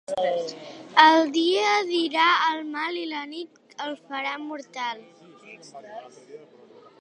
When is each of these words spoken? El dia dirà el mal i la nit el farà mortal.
El 1.01 1.27
dia 1.35 1.67
dirà 1.89 2.23
el 2.45 2.63
mal 2.77 2.97
i 3.03 3.05
la 3.11 3.21
nit 3.35 3.61
el 3.89 3.95
farà 4.09 4.33
mortal. 4.47 5.05